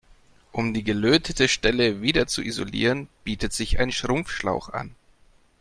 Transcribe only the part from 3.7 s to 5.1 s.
ein Schrumpfschlauch an.